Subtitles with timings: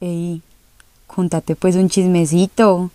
[0.00, 0.42] Ey,
[1.06, 2.90] contate pues un chismecito.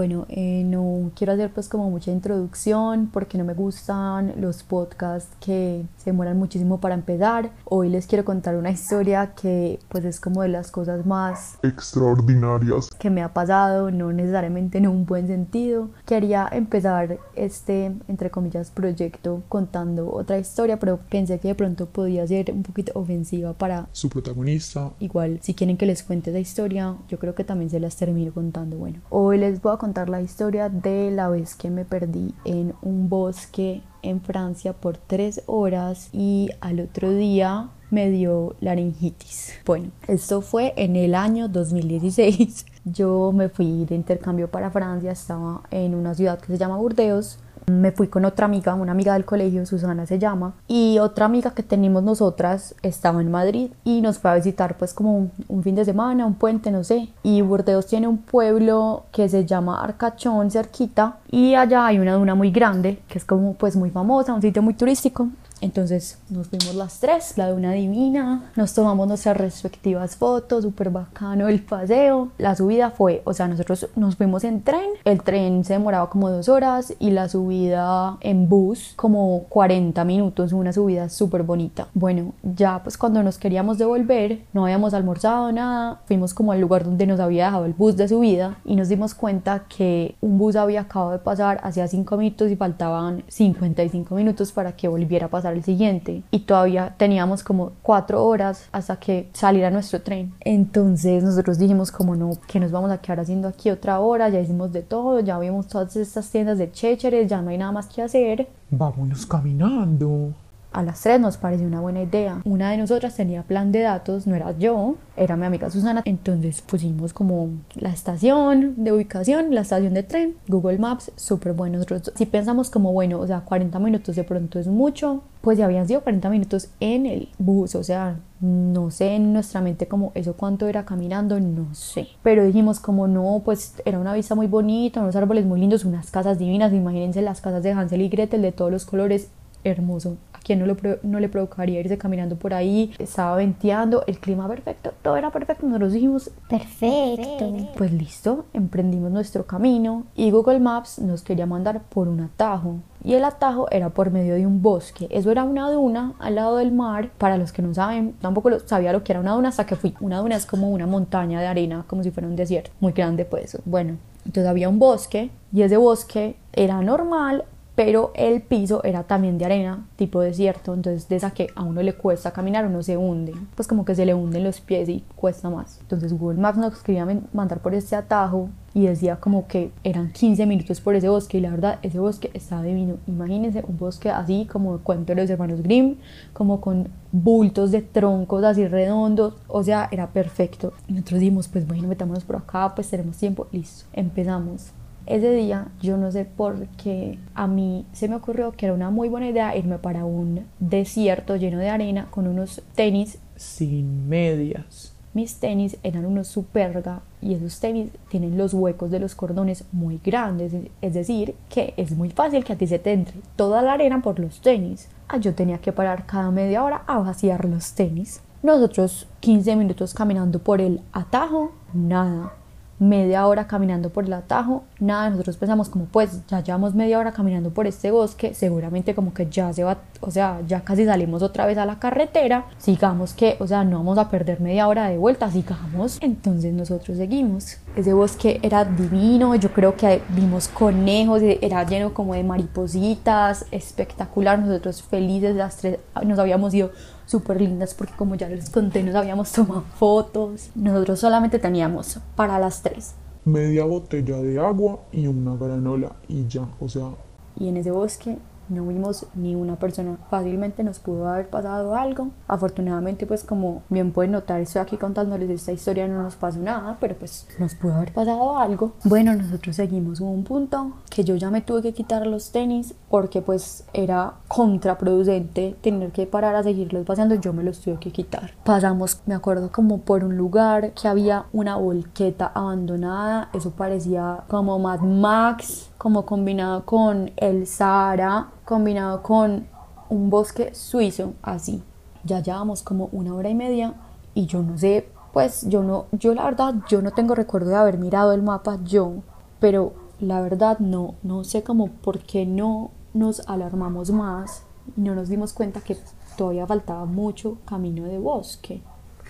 [0.00, 5.28] Bueno, eh, no quiero hacer pues como mucha introducción porque no me gustan los podcasts
[5.40, 7.50] que se demoran muchísimo para empezar.
[7.66, 12.88] Hoy les quiero contar una historia que pues es como de las cosas más extraordinarias
[12.98, 15.90] que me ha pasado, no necesariamente en un buen sentido.
[16.06, 22.26] Quería empezar este, entre comillas, proyecto contando otra historia, pero pensé que de pronto podía
[22.26, 24.92] ser un poquito ofensiva para su protagonista.
[24.98, 28.32] Igual, si quieren que les cuente esa historia, yo creo que también se las termino
[28.32, 28.78] contando.
[28.78, 32.74] Bueno, hoy les voy a contar la historia de la vez que me perdí en
[32.80, 39.54] un bosque en Francia por tres horas y al otro día me dio laringitis.
[39.66, 42.66] Bueno, esto fue en el año 2016.
[42.84, 47.38] Yo me fui de intercambio para Francia, estaba en una ciudad que se llama Burdeos
[47.78, 51.52] me fui con otra amiga, una amiga del colegio, Susana se llama, y otra amiga
[51.52, 55.74] que tenemos nosotras estaba en Madrid y nos fue a visitar pues como un, fin
[55.74, 57.08] de semana, un puente, no sé.
[57.22, 62.34] Y Burdeos tiene un pueblo que se llama Arcachón, cerquita, y allá hay una duna
[62.34, 65.28] muy grande, que es como pues muy famosa, un sitio muy turístico.
[65.60, 71.48] Entonces nos fuimos las tres, la duna divina, nos tomamos nuestras respectivas fotos, súper bacano
[71.48, 72.28] el paseo.
[72.38, 76.30] La subida fue, o sea, nosotros nos fuimos en tren, el tren se demoraba como
[76.30, 81.88] dos horas y la subida en bus como 40 minutos, una subida súper bonita.
[81.94, 86.84] Bueno, ya pues cuando nos queríamos devolver, no habíamos almorzado nada, fuimos como al lugar
[86.84, 90.56] donde nos había dejado el bus de subida y nos dimos cuenta que un bus
[90.56, 95.30] había acabado de pasar hacía 5 minutos y faltaban 55 minutos para que volviera a
[95.30, 100.32] pasar el siguiente y todavía teníamos como cuatro horas hasta que saliera nuestro tren.
[100.40, 104.40] Entonces nosotros dijimos como no, que nos vamos a quedar haciendo aquí otra hora, ya
[104.40, 107.86] hicimos de todo, ya vimos todas estas tiendas de chécheres, ya no hay nada más
[107.86, 108.48] que hacer.
[108.70, 110.32] Vámonos caminando.
[110.72, 112.40] A las tres nos pareció una buena idea.
[112.44, 116.02] Una de nosotras tenía plan de datos, no era yo, era mi amiga Susana.
[116.04, 121.78] Entonces pusimos como la estación de ubicación, la estación de tren, Google Maps, súper bueno.
[121.78, 125.64] Nosotros si pensamos como, bueno, o sea, 40 minutos de pronto es mucho, pues ya
[125.64, 130.12] habían sido 40 minutos en el bus, o sea, no sé en nuestra mente como
[130.14, 132.08] eso cuánto era caminando, no sé.
[132.22, 136.12] Pero dijimos como no, pues era una vista muy bonita, unos árboles muy lindos, unas
[136.12, 139.30] casas divinas, imagínense las casas de Hansel y Gretel de todos los colores,
[139.64, 140.16] hermoso.
[140.40, 142.92] ¿A quién no, no le provocaría irse caminando por ahí?
[142.98, 145.66] Estaba venteando, el clima perfecto, todo era perfecto.
[145.66, 147.54] Nosotros dijimos, perfecto.
[147.76, 152.76] Pues listo, emprendimos nuestro camino y Google Maps nos quería mandar por un atajo.
[153.04, 155.08] Y el atajo era por medio de un bosque.
[155.10, 157.10] Eso era una duna al lado del mar.
[157.18, 159.94] Para los que no saben, tampoco sabía lo que era una duna hasta que fui.
[160.00, 162.70] Una duna es como una montaña de arena, como si fuera un desierto.
[162.80, 163.58] Muy grande, pues.
[163.66, 167.44] Bueno, entonces había un bosque y ese bosque era normal,
[167.82, 171.82] pero el piso era también de arena, tipo desierto, entonces de esa que a uno
[171.82, 175.02] le cuesta caminar, uno se hunde, pues como que se le hunden los pies y
[175.16, 175.78] cuesta más.
[175.80, 180.44] Entonces Google Maps nos quería mandar por este atajo y decía como que eran 15
[180.44, 182.98] minutos por ese bosque y la verdad ese bosque estaba divino.
[183.06, 185.96] Imagínense un bosque así como el cuento de los hermanos Grimm,
[186.34, 190.74] como con bultos de troncos así redondos, o sea, era perfecto.
[190.86, 194.74] Y nosotros dijimos, pues bueno, metámonos por acá, pues tenemos tiempo, listo, empezamos.
[195.10, 198.90] Ese día yo no sé por qué a mí se me ocurrió que era una
[198.90, 204.94] muy buena idea irme para un desierto lleno de arena con unos tenis sin medias.
[205.12, 209.98] Mis tenis eran unos superga y esos tenis tienen los huecos de los cordones muy
[209.98, 213.72] grandes, es decir, que es muy fácil que a ti se te entre toda la
[213.72, 214.88] arena por los tenis.
[215.08, 218.20] Ah, yo tenía que parar cada media hora a vaciar los tenis.
[218.44, 222.34] Nosotros 15 minutos caminando por el atajo, nada
[222.80, 227.12] media hora caminando por el atajo, nada, nosotros pensamos como pues ya llevamos media hora
[227.12, 231.22] caminando por este bosque, seguramente como que ya se va, o sea, ya casi salimos
[231.22, 234.88] otra vez a la carretera, sigamos que, o sea, no vamos a perder media hora
[234.88, 237.58] de vuelta, sigamos, entonces nosotros seguimos.
[237.76, 244.38] Ese bosque era divino, yo creo que vimos conejos, era lleno como de maripositas, espectacular,
[244.38, 246.70] nosotros felices, las tres nos habíamos ido
[247.10, 250.50] súper lindas porque como ya les conté nos habíamos tomado fotos.
[250.54, 252.94] Nosotros solamente teníamos para las tres.
[253.24, 256.90] Media botella de agua y una granola y ya, o sea.
[257.38, 258.16] Y en ese bosque
[258.50, 259.96] no vimos ni una persona.
[260.10, 262.08] Fácilmente nos pudo haber pasado algo.
[262.28, 266.76] Afortunadamente, pues como bien pueden notar, estoy aquí contándoles esta historia, no nos pasó nada,
[266.80, 268.72] pero pues nos pudo haber pasado algo.
[268.84, 270.00] Bueno, nosotros seguimos.
[270.00, 274.14] Hubo un punto que yo ya me tuve que quitar los tenis porque pues era
[274.28, 277.14] contraproducente tener que parar a seguirlos paseando.
[277.14, 278.32] Yo me los tuve que quitar.
[278.44, 283.30] Pasamos, me acuerdo, como por un lugar que había una volqueta abandonada.
[283.32, 289.46] Eso parecía como Mad Max como combinado con el Sahara combinado con
[289.88, 291.62] un bosque suizo, así.
[292.02, 293.74] Ya llevamos como una hora y media
[294.12, 297.56] y yo no sé, pues yo no, yo la verdad, yo no tengo recuerdo de
[297.56, 299.04] haber mirado el mapa yo,
[299.38, 304.42] pero la verdad no, no sé cómo por qué no nos alarmamos más
[304.76, 305.76] y no nos dimos cuenta que
[306.16, 308.62] todavía faltaba mucho camino de bosque.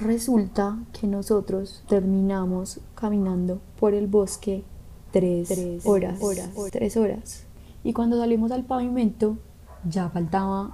[0.02, 4.64] Resulta que nosotros terminamos caminando por el bosque
[5.12, 5.50] tres,
[5.86, 7.46] horas, horas, tres horas.
[7.82, 9.36] Y cuando salimos al pavimento
[9.88, 10.70] ya faltaba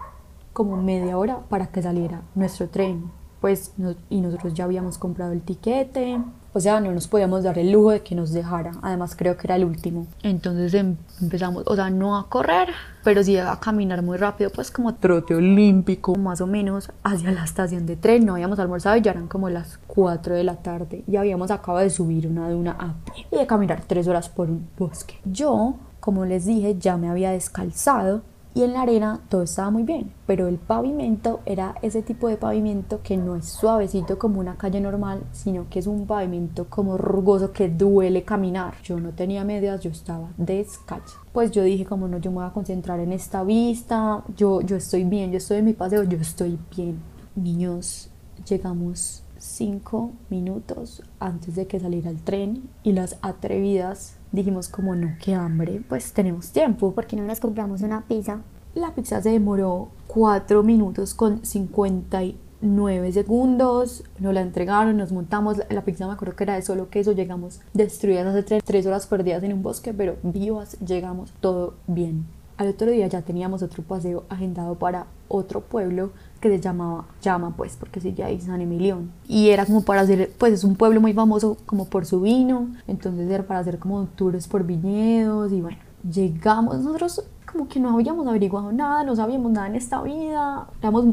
[0.53, 3.11] como media hora para que saliera nuestro tren.
[3.41, 3.75] Pues
[4.11, 6.19] y nosotros ya habíamos comprado el tiquete,
[6.57, 8.73] o sea, no nos podíamos dar el lujo de que nos dejara.
[8.81, 10.07] Además, creo que era el último.
[10.23, 12.71] Entonces em, empezamos, o sea, no a correr,
[13.05, 17.45] pero sí a caminar muy rápido, pues como trote olímpico, más o menos, hacia la
[17.45, 18.25] estación de tren.
[18.25, 21.05] No habíamos almorzado y ya eran como las 4 de la tarde.
[21.07, 22.97] Y habíamos acabado de subir una duna
[23.31, 25.17] y de caminar 3 horas por un bosque.
[25.27, 25.75] Yo,
[26.07, 28.23] como les dije, ya me había descalzado
[28.55, 32.37] y en la arena todo estaba muy bien, pero el pavimento era ese tipo de
[32.37, 36.97] pavimento que no es suavecito como una calle normal, sino que es un pavimento como
[36.97, 38.75] rugoso que duele caminar.
[38.85, 41.19] Yo no tenía medias, yo estaba descalza.
[41.33, 44.77] Pues yo dije como no, yo me voy a concentrar en esta vista, yo, yo
[44.77, 47.01] estoy bien, yo estoy en mi paseo, yo estoy bien.
[47.35, 48.11] Niños,
[48.49, 55.17] llegamos cinco minutos antes de que saliera el tren y las atrevidas dijimos como no,
[55.23, 56.93] qué hambre, pues tenemos tiempo.
[56.93, 58.41] porque no nos compramos una pizza?
[58.75, 65.83] La pizza se demoró 4 minutos con 59 segundos, nos la entregaron, nos montamos, la
[65.83, 69.55] pizza me acuerdo que era de solo queso, llegamos destruidas hace 3 horas perdidas en
[69.55, 72.27] un bosque, pero vivas llegamos, todo bien.
[72.59, 76.11] Al otro día ya teníamos otro paseo agendado para otro pueblo
[76.41, 79.11] que se llamaba Llama, pues, porque se llama San Emilión.
[79.29, 82.69] Y era como para hacer, pues es un pueblo muy famoso como por su vino,
[82.87, 85.79] entonces era para hacer como tours por viñedos y bueno,
[86.09, 87.25] llegamos nosotros
[87.57, 90.69] como que no habíamos averiguado nada, no sabíamos nada en esta vida,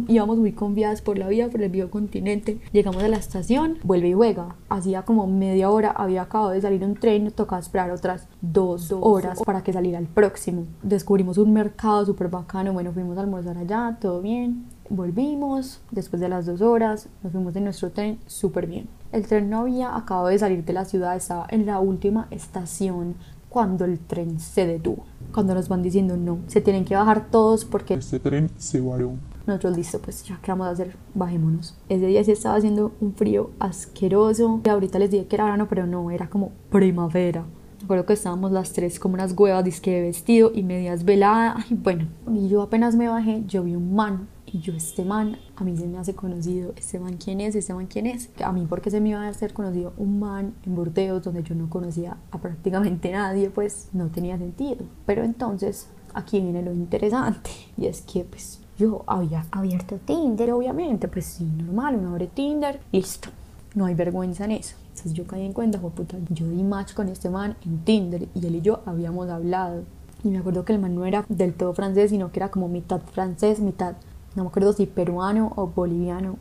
[0.07, 2.59] íbamos, muy confiadas por la vida, por el viejo continente.
[2.71, 4.55] Llegamos a la estación, vuelve y juega.
[4.69, 8.93] Hacía como media hora, había acabado de salir un tren, nos tocaba esperar otras dos,
[8.99, 10.65] horas para que saliera el próximo.
[10.81, 14.65] Descubrimos un mercado súper bacano, bueno, fuimos a almorzar allá, todo bien.
[14.89, 18.87] Volvimos, después de las dos horas, nos fuimos en nuestro tren súper bien.
[19.11, 23.15] El tren no había acabado de salir de la ciudad, estaba en la última estación
[23.49, 25.05] cuando el tren se detuvo.
[25.31, 29.13] Cuando nos van diciendo no, se tienen que bajar todos porque este tren se varó.
[29.45, 30.95] Nosotros listo, pues ya, ¿qué vamos a hacer?
[31.13, 31.75] Bajémonos.
[31.89, 34.61] Ese día sí estaba haciendo un frío asqueroso.
[34.63, 37.43] Y ahorita les dije que era verano, pero no, era como primavera.
[37.81, 41.69] Recuerdo que estábamos las tres como unas huevas, disque de vestido y medias veladas.
[41.69, 45.37] Y bueno, y yo apenas me bajé, yo vi un man y yo, este man,
[45.55, 48.29] a mí se me hace conocido, este man quién es, este man quién es.
[48.43, 51.55] A mí porque se me iba a hacer conocido un man en Burdeos donde yo
[51.55, 54.85] no conocía a prácticamente nadie, pues no tenía sentido.
[55.07, 61.07] Pero entonces aquí viene lo interesante y es que pues yo había abierto Tinder, obviamente,
[61.07, 63.29] pues sí, normal, uno abre Tinder, listo,
[63.73, 64.75] no hay vergüenza en eso.
[64.89, 68.45] Entonces yo caí en cuenta, puta, yo di match con este man en Tinder y
[68.45, 69.81] él y yo habíamos hablado.
[70.23, 72.69] Y me acuerdo que el man no era del todo francés, sino que era como
[72.69, 73.95] mitad francés, mitad
[74.35, 76.37] no me acuerdo si peruano o boliviano.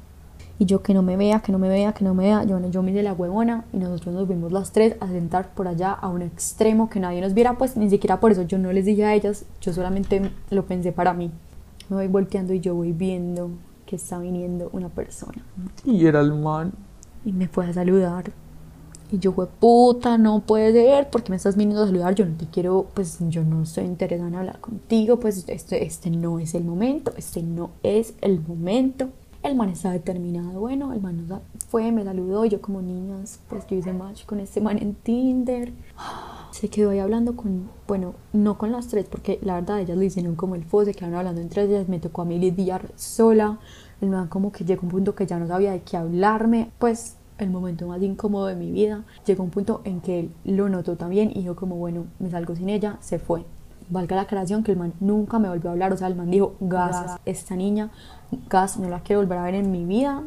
[0.58, 2.44] Y yo que no me vea, que no me vea, que no me vea.
[2.44, 5.66] Yo, yo me hice la huevona y nosotros nos vimos las tres a sentar por
[5.66, 7.58] allá a un extremo que nadie nos viera.
[7.58, 10.92] Pues ni siquiera por eso yo no les dije a ellas, yo solamente lo pensé
[10.92, 11.30] para mí.
[11.88, 13.50] Me voy volteando y yo voy viendo
[13.86, 15.42] que está viniendo una persona.
[15.84, 16.72] Y era el man.
[17.24, 18.32] Y me fue a saludar.
[19.12, 22.34] Y yo fue, puta, no puede ser, porque me estás viniendo a saludar, yo no
[22.34, 26.54] te quiero, pues yo no estoy interesada en hablar contigo, pues este, este no es
[26.54, 29.10] el momento, este no es el momento.
[29.42, 31.26] El man está determinado, bueno, el man
[31.68, 35.74] fue, me saludó, yo como niñas, pues yo hice match con este man en Tinder.
[36.50, 40.04] Se quedó ahí hablando con, bueno, no con las tres, porque la verdad ellas lo
[40.04, 43.58] hicieron como el fo, se quedaron hablando entre ellas, me tocó a mí lidiar sola.
[44.00, 47.16] El man como que llegó un punto que ya no sabía de qué hablarme, pues
[47.38, 49.04] el momento más incómodo de mi vida.
[49.26, 52.54] Llegó un punto en que él lo notó también y yo como, bueno, me salgo
[52.54, 53.44] sin ella, se fue.
[53.88, 56.30] Valga la aclaración que el man nunca me volvió a hablar, o sea, el man
[56.30, 57.90] dijo, gas, esta niña,
[58.48, 60.22] gas, no la quiero volver a ver en mi vida,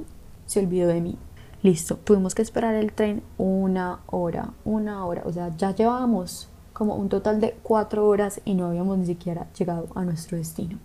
[0.45, 1.17] se olvidó de mí.
[1.63, 6.95] Listo, tuvimos que esperar el tren una hora, una hora, o sea, ya llevábamos como
[6.95, 10.77] un total de cuatro horas y no habíamos ni siquiera llegado a nuestro destino.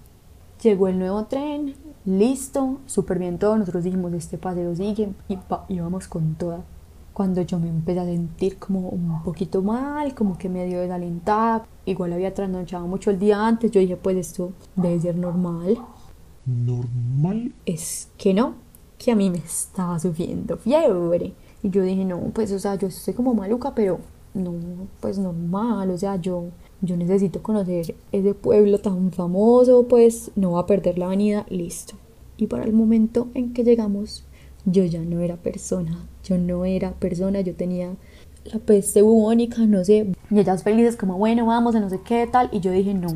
[0.62, 3.56] Llegó el nuevo tren, listo, súper bien todo.
[3.56, 5.38] Nosotros dijimos, este paseo sigue y
[5.68, 6.62] íbamos con toda.
[7.12, 12.12] Cuando yo me empecé a sentir como un poquito mal, como que medio desalentada, igual
[12.12, 15.78] había trasnochado mucho el día antes, yo dije, pues esto debe ser normal.
[16.46, 17.52] ¿Normal?
[17.66, 18.54] Es que no,
[18.96, 21.34] que a mí me estaba sufriendo fiebre.
[21.62, 23.98] Y yo dije, no, pues, o sea, yo estoy como maluca, pero
[24.32, 24.52] no,
[25.00, 26.44] pues normal, o sea, yo
[26.82, 31.94] yo necesito conocer ese pueblo tan famoso, pues no va a perder la avenida, listo.
[32.36, 34.24] Y para el momento en que llegamos,
[34.64, 37.90] yo ya no era persona, yo no era persona, yo tenía
[38.44, 40.10] la peste bubónica, no sé.
[40.30, 42.48] Y ellas felices como, bueno, vamos, no sé qué tal.
[42.52, 43.08] Y yo dije, no,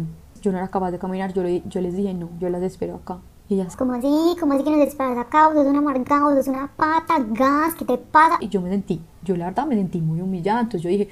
[0.42, 2.97] yo no era capaz de caminar, yo, le- yo les dije, no, yo las espero
[2.97, 3.18] acá.
[3.49, 4.09] Y ellas, Como así,
[4.40, 7.75] como así que nos esperas acá, vos sos una amargado, vos sos una pata, gas,
[7.78, 8.37] ¿qué te pasa?
[8.40, 11.09] y yo me sentí, yo la verdad me sentí muy humillada, entonces yo dije,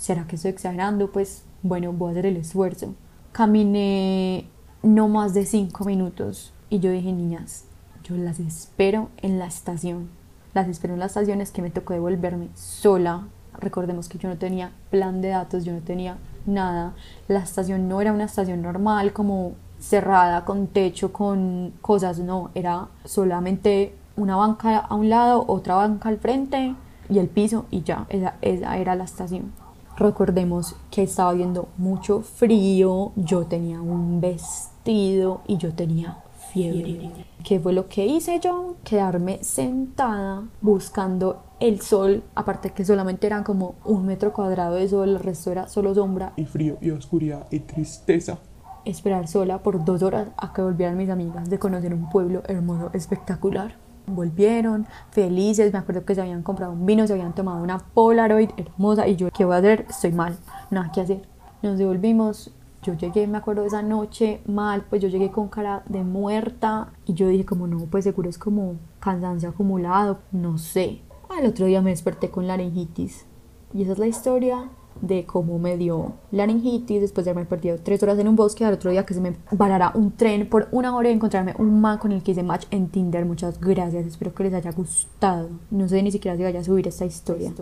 [0.00, 1.12] ¿será que estoy exagerando?
[1.12, 2.94] Pues bueno, voy a hacer el esfuerzo.
[3.32, 4.48] Caminé
[4.82, 7.66] no más de cinco minutos y yo dije, niñas,
[8.02, 10.08] yo las espero en la estación.
[10.54, 13.28] Las espero en las estaciones que me tocó devolverme sola.
[13.60, 16.16] Recordemos que yo no tenía plan de datos, yo no tenía
[16.46, 16.94] nada.
[17.28, 22.88] La estación no era una estación normal como cerrada con techo, con cosas, no, era
[23.04, 26.74] solamente una banca a un lado, otra banca al frente
[27.10, 29.52] y el piso y ya, esa, esa era la estación.
[30.00, 36.16] Recordemos que estaba haciendo mucho frío, yo tenía un vestido y yo tenía
[36.50, 37.10] fiebre.
[37.44, 38.76] ¿Qué fue lo que hice yo?
[38.82, 45.10] Quedarme sentada buscando el sol, aparte que solamente eran como un metro cuadrado de sol,
[45.10, 48.38] el resto era solo sombra, Y frío y oscuridad y tristeza.
[48.86, 52.88] esperar sola por dos horas a que volvieran mis amigas de conocer un pueblo hermoso,
[52.94, 53.74] espectacular.
[54.14, 58.50] Volvieron felices, me acuerdo que se habían comprado un vino, se habían tomado una Polaroid
[58.56, 59.86] hermosa y yo, ¿qué voy a hacer?
[59.88, 60.36] Estoy mal,
[60.70, 61.22] nada que hacer.
[61.62, 62.52] Nos devolvimos,
[62.82, 66.92] yo llegué, me acuerdo de esa noche mal, pues yo llegué con cara de muerta
[67.06, 71.02] y yo dije como no, pues seguro es como cansancio acumulado, no sé.
[71.28, 73.26] Al otro día me desperté con laringitis
[73.72, 78.02] y esa es la historia de cómo me dio laringitis después de haberme perdido tres
[78.02, 78.64] horas en un bosque.
[78.64, 81.80] Al otro día que se me parara un tren por una hora y encontrarme un
[81.80, 83.24] man con el que hice match en Tinder.
[83.24, 85.50] Muchas gracias, espero que les haya gustado.
[85.70, 87.52] No sé ni siquiera si vaya a subir esta historia.